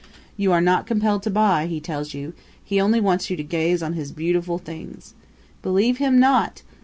[0.35, 3.83] You are not compelled to buy, he tells you; he only wants you to gaze
[3.83, 5.13] on his beautiful things.
[5.61, 6.63] Believe him not!